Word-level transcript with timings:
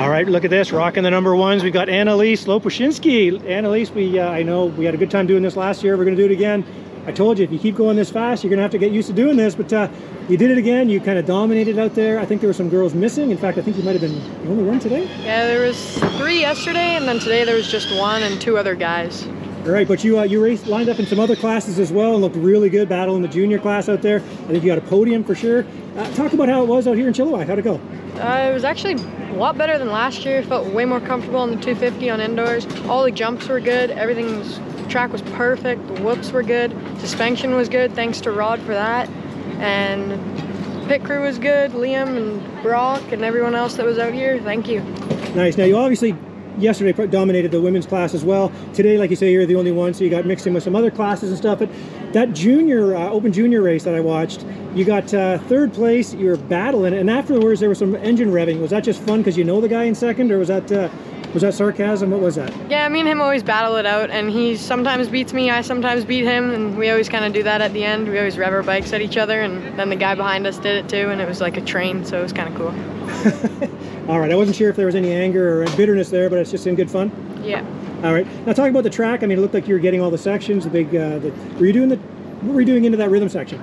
All 0.00 0.08
right, 0.08 0.26
look 0.26 0.44
at 0.44 0.50
this, 0.50 0.72
rocking 0.72 1.02
the 1.02 1.10
number 1.10 1.36
ones. 1.36 1.62
We've 1.62 1.74
got 1.74 1.90
Annalise 1.90 2.46
Lopushinsky. 2.46 3.46
Annalise, 3.46 3.90
we 3.90 4.18
uh, 4.18 4.30
I 4.30 4.42
know 4.42 4.64
we 4.64 4.86
had 4.86 4.94
a 4.94 4.96
good 4.96 5.10
time 5.10 5.26
doing 5.26 5.42
this 5.42 5.58
last 5.58 5.84
year. 5.84 5.94
We're 5.94 6.04
going 6.04 6.16
to 6.16 6.22
do 6.22 6.24
it 6.24 6.34
again. 6.34 6.64
I 7.06 7.12
told 7.12 7.38
you 7.38 7.44
if 7.44 7.52
you 7.52 7.58
keep 7.58 7.76
going 7.76 7.96
this 7.98 8.08
fast, 8.08 8.42
you're 8.42 8.48
going 8.48 8.56
to 8.56 8.62
have 8.62 8.70
to 8.70 8.78
get 8.78 8.92
used 8.92 9.08
to 9.08 9.14
doing 9.14 9.36
this. 9.36 9.54
But 9.54 9.70
uh, 9.74 9.90
you 10.26 10.38
did 10.38 10.50
it 10.52 10.56
again. 10.56 10.88
You 10.88 11.02
kind 11.02 11.18
of 11.18 11.26
dominated 11.26 11.78
out 11.78 11.94
there. 11.94 12.18
I 12.18 12.24
think 12.24 12.40
there 12.40 12.48
were 12.48 12.54
some 12.54 12.70
girls 12.70 12.94
missing. 12.94 13.30
In 13.30 13.36
fact, 13.36 13.58
I 13.58 13.60
think 13.60 13.76
you 13.76 13.82
might 13.82 13.92
have 13.92 14.00
been 14.00 14.18
the 14.42 14.50
only 14.50 14.64
one 14.64 14.80
today. 14.80 15.04
Yeah, 15.22 15.44
there 15.44 15.60
was 15.60 15.98
three 16.16 16.40
yesterday, 16.40 16.96
and 16.96 17.06
then 17.06 17.18
today 17.18 17.44
there 17.44 17.56
was 17.56 17.70
just 17.70 17.94
one 17.94 18.22
and 18.22 18.40
two 18.40 18.56
other 18.56 18.74
guys. 18.74 19.26
All 19.66 19.72
right, 19.72 19.86
but 19.86 20.02
you 20.02 20.18
uh, 20.18 20.22
you 20.22 20.42
raced 20.42 20.66
lined 20.66 20.88
up 20.88 20.98
in 20.98 21.04
some 21.04 21.20
other 21.20 21.36
classes 21.36 21.78
as 21.78 21.92
well 21.92 22.14
and 22.14 22.22
looked 22.22 22.36
really 22.36 22.70
good 22.70 22.88
battling 22.88 23.20
the 23.20 23.28
junior 23.28 23.58
class 23.58 23.90
out 23.90 24.00
there. 24.00 24.16
I 24.16 24.46
think 24.46 24.64
you 24.64 24.70
got 24.70 24.78
a 24.78 24.88
podium 24.88 25.24
for 25.24 25.34
sure. 25.34 25.66
Uh, 25.98 26.10
talk 26.14 26.32
about 26.32 26.48
how 26.48 26.62
it 26.62 26.68
was 26.68 26.88
out 26.88 26.96
here 26.96 27.06
in 27.06 27.12
Chilliwack. 27.12 27.46
How'd 27.46 27.58
it 27.58 27.62
go? 27.62 27.78
Uh, 28.20 28.50
it 28.50 28.52
was 28.52 28.64
actually 28.64 28.94
a 28.94 29.34
lot 29.36 29.56
better 29.56 29.78
than 29.78 29.88
last 29.88 30.24
year. 30.26 30.42
Felt 30.42 30.66
way 30.74 30.84
more 30.84 31.00
comfortable 31.00 31.40
on 31.40 31.50
the 31.50 31.56
250 31.56 32.10
on 32.10 32.20
indoors. 32.20 32.66
All 32.86 33.02
the 33.02 33.10
jumps 33.10 33.48
were 33.48 33.60
good. 33.60 33.90
Everything 33.90 34.38
was, 34.38 34.60
track 34.88 35.10
was 35.10 35.22
perfect. 35.22 35.86
The 35.88 36.02
whoops 36.02 36.30
were 36.30 36.42
good. 36.42 36.76
Suspension 37.00 37.54
was 37.54 37.68
good. 37.68 37.94
Thanks 37.94 38.20
to 38.22 38.30
Rod 38.30 38.60
for 38.60 38.74
that. 38.74 39.08
And 39.58 40.18
pit 40.86 41.02
crew 41.02 41.22
was 41.22 41.38
good. 41.38 41.72
Liam 41.72 42.16
and 42.16 42.62
Brock 42.62 43.10
and 43.10 43.22
everyone 43.24 43.54
else 43.54 43.74
that 43.76 43.86
was 43.86 43.98
out 43.98 44.12
here. 44.12 44.38
Thank 44.40 44.68
you. 44.68 44.80
Nice. 45.34 45.56
Now 45.56 45.64
you 45.64 45.78
obviously 45.78 46.14
yesterday 46.60 47.06
dominated 47.06 47.50
the 47.50 47.60
women's 47.60 47.86
class 47.86 48.14
as 48.14 48.24
well. 48.24 48.52
Today, 48.74 48.98
like 48.98 49.10
you 49.10 49.16
say, 49.16 49.32
you're 49.32 49.46
the 49.46 49.56
only 49.56 49.72
one, 49.72 49.94
so 49.94 50.04
you 50.04 50.10
got 50.10 50.26
mixed 50.26 50.46
in 50.46 50.54
with 50.54 50.62
some 50.62 50.76
other 50.76 50.90
classes 50.90 51.30
and 51.30 51.38
stuff. 51.38 51.58
But 51.58 51.70
that 52.12 52.32
junior 52.32 52.96
uh, 52.96 53.10
open 53.10 53.32
junior 53.32 53.62
race 53.62 53.84
that 53.84 53.94
I 53.94 54.00
watched, 54.00 54.44
you 54.74 54.84
got 54.84 55.12
uh, 55.12 55.38
third 55.38 55.72
place. 55.72 56.14
You 56.14 56.26
were 56.26 56.36
battling, 56.36 56.94
and 56.94 57.10
afterwards 57.10 57.60
there 57.60 57.68
was 57.68 57.78
some 57.78 57.96
engine 57.96 58.30
revving. 58.30 58.60
Was 58.60 58.70
that 58.70 58.84
just 58.84 59.00
fun 59.02 59.20
because 59.20 59.36
you 59.36 59.44
know 59.44 59.60
the 59.60 59.68
guy 59.68 59.84
in 59.84 59.94
second, 59.94 60.30
or 60.30 60.38
was 60.38 60.48
that 60.48 60.70
uh, 60.70 60.88
was 61.32 61.42
that 61.42 61.54
sarcasm? 61.54 62.10
What 62.10 62.20
was 62.20 62.34
that? 62.34 62.52
Yeah, 62.68 62.88
me 62.88 63.00
and 63.00 63.08
him 63.08 63.20
always 63.20 63.42
battle 63.42 63.76
it 63.76 63.86
out, 63.86 64.10
and 64.10 64.30
he 64.30 64.56
sometimes 64.56 65.08
beats 65.08 65.32
me, 65.32 65.50
I 65.50 65.60
sometimes 65.60 66.04
beat 66.04 66.24
him, 66.24 66.50
and 66.50 66.76
we 66.76 66.90
always 66.90 67.08
kind 67.08 67.24
of 67.24 67.32
do 67.32 67.42
that 67.44 67.60
at 67.60 67.72
the 67.72 67.84
end. 67.84 68.08
We 68.08 68.18
always 68.18 68.36
rev 68.36 68.52
our 68.52 68.62
bikes 68.62 68.92
at 68.92 69.00
each 69.00 69.16
other, 69.16 69.40
and 69.40 69.78
then 69.78 69.90
the 69.90 69.96
guy 69.96 70.14
behind 70.14 70.46
us 70.46 70.58
did 70.58 70.84
it 70.84 70.88
too, 70.88 71.10
and 71.10 71.20
it 71.20 71.28
was 71.28 71.40
like 71.40 71.56
a 71.56 71.60
train, 71.60 72.04
so 72.04 72.18
it 72.18 72.22
was 72.22 72.32
kind 72.32 72.48
of 72.48 72.54
cool. 72.56 73.70
All 74.10 74.18
right, 74.18 74.32
I 74.32 74.34
wasn't 74.34 74.56
sure 74.56 74.68
if 74.68 74.74
there 74.74 74.86
was 74.86 74.96
any 74.96 75.12
anger 75.12 75.62
or 75.62 75.66
bitterness 75.76 76.10
there, 76.10 76.28
but 76.28 76.40
it's 76.40 76.50
just 76.50 76.66
in 76.66 76.74
good 76.74 76.90
fun. 76.90 77.12
Yeah. 77.44 77.64
All 78.02 78.12
right. 78.12 78.26
Now 78.44 78.52
talking 78.52 78.72
about 78.72 78.82
the 78.82 78.90
track, 78.90 79.22
I 79.22 79.26
mean, 79.26 79.38
it 79.38 79.40
looked 79.40 79.54
like 79.54 79.68
you 79.68 79.74
were 79.74 79.78
getting 79.80 80.00
all 80.00 80.10
the 80.10 80.18
sections. 80.18 80.64
The 80.64 80.70
big, 80.70 80.88
uh, 80.88 81.20
the, 81.20 81.30
were 81.60 81.66
you 81.66 81.72
doing 81.72 81.90
the, 81.90 81.96
what 81.96 82.54
were 82.54 82.60
you 82.60 82.66
doing 82.66 82.84
into 82.84 82.98
that 82.98 83.08
rhythm 83.08 83.28
section? 83.28 83.60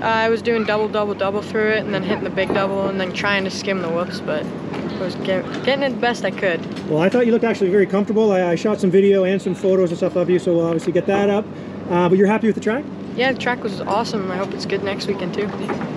Uh, 0.00 0.06
I 0.06 0.30
was 0.30 0.40
doing 0.40 0.64
double, 0.64 0.88
double, 0.88 1.12
double 1.12 1.42
through 1.42 1.72
it, 1.72 1.84
and 1.84 1.92
then 1.92 2.02
hitting 2.02 2.24
the 2.24 2.30
big 2.30 2.48
double, 2.54 2.88
and 2.88 2.98
then 2.98 3.12
trying 3.12 3.44
to 3.44 3.50
skim 3.50 3.82
the 3.82 3.90
whoops, 3.90 4.20
but 4.20 4.42
I 4.46 4.98
was 5.00 5.16
get, 5.16 5.44
getting 5.64 5.82
it 5.82 5.90
the 5.90 6.00
best 6.00 6.24
I 6.24 6.30
could. 6.30 6.64
Well, 6.88 7.02
I 7.02 7.10
thought 7.10 7.26
you 7.26 7.32
looked 7.32 7.44
actually 7.44 7.68
very 7.68 7.86
comfortable. 7.86 8.32
I, 8.32 8.52
I 8.52 8.54
shot 8.54 8.80
some 8.80 8.90
video 8.90 9.24
and 9.24 9.40
some 9.40 9.54
photos 9.54 9.90
and 9.90 9.98
stuff 9.98 10.16
of 10.16 10.30
you, 10.30 10.38
so 10.38 10.54
we'll 10.54 10.64
obviously 10.64 10.92
get 10.92 11.04
that 11.04 11.28
up. 11.28 11.44
Uh, 11.90 12.08
but 12.08 12.16
you're 12.16 12.26
happy 12.26 12.46
with 12.46 12.54
the 12.54 12.62
track? 12.62 12.86
Yeah, 13.16 13.32
the 13.32 13.38
track 13.38 13.62
was 13.62 13.80
awesome. 13.82 14.30
I 14.30 14.36
hope 14.36 14.52
it's 14.54 14.64
good 14.64 14.82
next 14.82 15.06
weekend 15.06 15.34
too. 15.34 15.46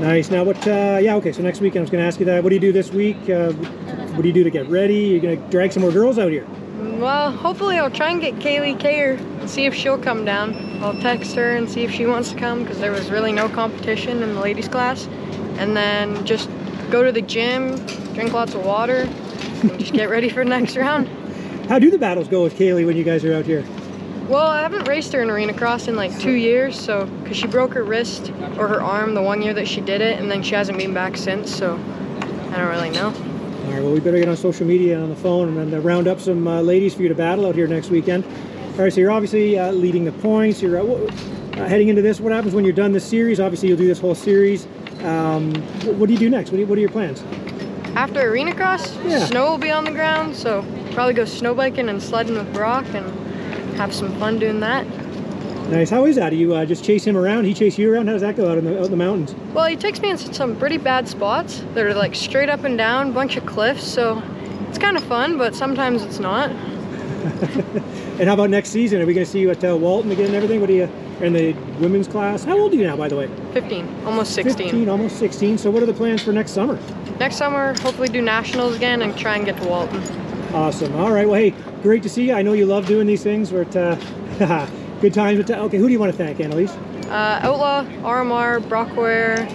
Nice. 0.00 0.30
Now, 0.30 0.44
what? 0.44 0.56
Uh, 0.66 0.98
yeah, 1.02 1.16
okay. 1.16 1.32
So 1.32 1.42
next 1.42 1.60
weekend, 1.60 1.80
I 1.80 1.82
was 1.82 1.90
going 1.90 2.02
to 2.02 2.06
ask 2.06 2.20
you 2.20 2.26
that. 2.26 2.42
What 2.42 2.50
do 2.50 2.54
you 2.54 2.60
do 2.60 2.72
this 2.72 2.92
week? 2.92 3.28
Uh, 3.28 3.52
what 3.52 4.22
do 4.22 4.28
you 4.28 4.34
do 4.34 4.44
to 4.44 4.50
get 4.50 4.68
ready? 4.68 4.94
You're 4.94 5.20
going 5.20 5.42
to 5.42 5.50
drag 5.50 5.72
some 5.72 5.82
more 5.82 5.92
girls 5.92 6.18
out 6.18 6.30
here. 6.30 6.46
Well, 6.98 7.32
hopefully 7.32 7.78
I'll 7.78 7.90
try 7.90 8.10
and 8.10 8.20
get 8.20 8.36
Kaylee 8.36 8.78
Kayer 8.78 9.18
and 9.40 9.50
see 9.50 9.66
if 9.66 9.74
she'll 9.74 9.98
come 9.98 10.24
down. 10.24 10.54
I'll 10.82 10.98
text 11.00 11.34
her 11.34 11.56
and 11.56 11.68
see 11.68 11.82
if 11.82 11.90
she 11.90 12.06
wants 12.06 12.30
to 12.30 12.38
come 12.38 12.62
because 12.62 12.78
there 12.78 12.92
was 12.92 13.10
really 13.10 13.32
no 13.32 13.48
competition 13.48 14.22
in 14.22 14.34
the 14.34 14.40
ladies 14.40 14.68
class. 14.68 15.06
And 15.58 15.76
then 15.76 16.24
just 16.24 16.48
go 16.90 17.02
to 17.02 17.10
the 17.10 17.22
gym, 17.22 17.84
drink 18.14 18.32
lots 18.32 18.54
of 18.54 18.64
water, 18.64 19.08
and 19.62 19.78
just 19.78 19.92
get 19.92 20.08
ready 20.08 20.28
for 20.28 20.44
the 20.44 20.50
next 20.50 20.76
round. 20.76 21.08
How 21.68 21.78
do 21.78 21.90
the 21.90 21.98
battles 21.98 22.28
go 22.28 22.42
with 22.42 22.56
Kaylee 22.56 22.86
when 22.86 22.96
you 22.96 23.04
guys 23.04 23.24
are 23.24 23.34
out 23.34 23.46
here? 23.46 23.64
Well, 24.30 24.46
I 24.46 24.62
haven't 24.62 24.86
raced 24.86 25.12
her 25.14 25.22
in 25.22 25.28
arena 25.28 25.52
cross 25.52 25.88
in 25.88 25.96
like 25.96 26.16
two 26.20 26.34
years, 26.34 26.78
so 26.78 27.04
because 27.04 27.36
she 27.36 27.48
broke 27.48 27.74
her 27.74 27.82
wrist 27.82 28.30
or 28.56 28.68
her 28.68 28.80
arm 28.80 29.14
the 29.14 29.22
one 29.22 29.42
year 29.42 29.52
that 29.54 29.66
she 29.66 29.80
did 29.80 30.00
it, 30.00 30.20
and 30.20 30.30
then 30.30 30.40
she 30.44 30.54
hasn't 30.54 30.78
been 30.78 30.94
back 30.94 31.16
since. 31.16 31.52
So 31.52 31.74
I 32.52 32.56
don't 32.56 32.68
really 32.68 32.90
know. 32.90 33.06
All 33.06 33.72
right, 33.72 33.82
well, 33.82 33.90
we 33.90 33.98
better 33.98 34.20
get 34.20 34.28
on 34.28 34.36
social 34.36 34.68
media 34.68 34.94
and 34.94 35.02
on 35.02 35.08
the 35.08 35.16
phone 35.16 35.58
and 35.58 35.72
then 35.72 35.82
round 35.82 36.06
up 36.06 36.20
some 36.20 36.46
uh, 36.46 36.60
ladies 36.60 36.94
for 36.94 37.02
you 37.02 37.08
to 37.08 37.14
battle 37.16 37.44
out 37.44 37.56
here 37.56 37.66
next 37.66 37.90
weekend. 37.90 38.24
All 38.74 38.84
right, 38.84 38.92
so 38.92 39.00
you're 39.00 39.10
obviously 39.10 39.58
uh, 39.58 39.72
leading 39.72 40.04
the 40.04 40.12
points. 40.12 40.62
You're 40.62 40.78
uh, 40.78 41.10
heading 41.66 41.88
into 41.88 42.00
this. 42.00 42.20
What 42.20 42.32
happens 42.32 42.54
when 42.54 42.64
you're 42.64 42.72
done 42.72 42.92
this 42.92 43.04
series? 43.04 43.40
Obviously, 43.40 43.68
you'll 43.68 43.78
do 43.78 43.88
this 43.88 43.98
whole 43.98 44.14
series. 44.14 44.68
Um, 45.02 45.52
what 45.98 46.06
do 46.06 46.12
you 46.12 46.20
do 46.20 46.30
next? 46.30 46.52
What, 46.52 46.60
you, 46.60 46.68
what, 46.68 46.78
are 46.78 46.80
your 46.80 46.90
plans? 46.90 47.24
After 47.96 48.20
arena 48.30 48.54
cross, 48.54 48.96
yeah. 48.98 49.26
snow 49.26 49.50
will 49.50 49.58
be 49.58 49.72
on 49.72 49.84
the 49.84 49.90
ground, 49.90 50.36
so 50.36 50.64
probably 50.92 51.14
go 51.14 51.24
snow 51.24 51.52
biking 51.52 51.88
and 51.88 52.00
sledding 52.00 52.36
with 52.36 52.54
Brock 52.54 52.86
and 52.94 53.12
have 53.80 53.94
some 53.94 54.14
fun 54.18 54.38
doing 54.38 54.60
that. 54.60 54.86
Nice. 55.70 55.88
How 55.88 56.04
is 56.04 56.16
that? 56.16 56.30
Do 56.30 56.36
you 56.36 56.54
uh, 56.54 56.66
just 56.66 56.84
chase 56.84 57.02
him 57.02 57.16
around? 57.16 57.46
He 57.46 57.54
chase 57.54 57.78
you 57.78 57.90
around? 57.90 58.08
How 58.08 58.12
does 58.12 58.20
that 58.20 58.36
go 58.36 58.50
out 58.50 58.58
in 58.58 58.66
the, 58.66 58.78
out 58.78 58.84
in 58.84 58.90
the 58.90 58.96
mountains? 58.96 59.34
Well, 59.54 59.64
he 59.64 59.76
takes 59.76 60.02
me 60.02 60.10
in 60.10 60.18
some 60.18 60.54
pretty 60.56 60.76
bad 60.76 61.08
spots 61.08 61.64
that 61.72 61.86
are 61.86 61.94
like 61.94 62.14
straight 62.14 62.50
up 62.50 62.64
and 62.64 62.76
down, 62.76 63.12
bunch 63.12 63.38
of 63.38 63.46
cliffs. 63.46 63.84
So 63.84 64.22
it's 64.68 64.76
kind 64.76 64.98
of 64.98 65.04
fun, 65.04 65.38
but 65.38 65.54
sometimes 65.54 66.02
it's 66.02 66.18
not. 66.18 66.50
and 68.20 68.28
how 68.28 68.34
about 68.34 68.50
next 68.50 68.68
season? 68.68 69.00
Are 69.00 69.06
we 69.06 69.14
going 69.14 69.24
to 69.24 69.30
see 69.30 69.40
you 69.40 69.50
at 69.50 69.64
uh, 69.64 69.74
Walton 69.74 70.10
again 70.10 70.26
and 70.26 70.34
everything? 70.34 70.60
What 70.60 70.66
do 70.66 70.74
you 70.74 70.90
in 71.22 71.32
the 71.32 71.52
women's 71.80 72.08
class? 72.08 72.44
How 72.44 72.58
old 72.58 72.72
are 72.72 72.76
you 72.76 72.84
now, 72.84 72.96
by 72.96 73.08
the 73.08 73.16
way? 73.16 73.30
15, 73.54 74.04
almost 74.04 74.34
16. 74.34 74.68
15, 74.68 74.88
almost 74.90 75.18
16. 75.18 75.56
So 75.56 75.70
what 75.70 75.82
are 75.82 75.86
the 75.86 75.94
plans 75.94 76.22
for 76.22 76.32
next 76.32 76.50
summer? 76.50 76.78
Next 77.18 77.36
summer, 77.36 77.78
hopefully 77.80 78.08
do 78.08 78.20
nationals 78.20 78.76
again 78.76 79.00
and 79.00 79.16
try 79.16 79.36
and 79.36 79.46
get 79.46 79.56
to 79.58 79.68
Walton. 79.68 80.02
Awesome. 80.52 80.96
All 80.96 81.12
right. 81.12 81.28
Well, 81.28 81.38
hey, 81.38 81.50
great 81.82 82.02
to 82.02 82.08
see 82.08 82.28
you. 82.28 82.34
I 82.34 82.42
know 82.42 82.54
you 82.54 82.66
love 82.66 82.86
doing 82.86 83.06
these 83.06 83.22
things. 83.22 83.52
We're 83.52 83.62
at, 83.62 83.76
uh, 83.76 84.66
good 85.00 85.14
times. 85.14 85.38
But 85.38 85.50
okay, 85.50 85.78
who 85.78 85.86
do 85.86 85.92
you 85.92 86.00
want 86.00 86.10
to 86.10 86.18
thank, 86.18 86.40
Annalise? 86.40 86.72
Uh, 87.06 87.38
Outlaw, 87.42 87.84
RMR, 88.02 88.60
Brockware, 88.62 89.48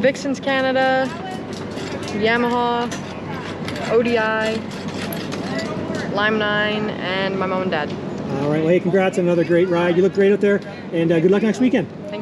Vixens 0.00 0.38
Canada, 0.38 1.06
Yamaha, 2.18 2.88
ODI, 3.90 4.60
Lime 6.14 6.38
9, 6.38 6.90
and 6.90 7.38
my 7.38 7.46
mom 7.46 7.62
and 7.62 7.70
dad. 7.72 7.90
All 8.42 8.50
right. 8.50 8.60
Well, 8.60 8.68
hey, 8.68 8.78
congrats 8.78 9.18
on 9.18 9.24
another 9.24 9.44
great 9.44 9.68
ride. 9.68 9.96
You 9.96 10.02
look 10.02 10.14
great 10.14 10.32
out 10.32 10.40
there, 10.40 10.60
and 10.92 11.10
uh, 11.10 11.18
good 11.18 11.32
luck 11.32 11.42
next 11.42 11.58
weekend. 11.58 11.88
Thank 12.08 12.19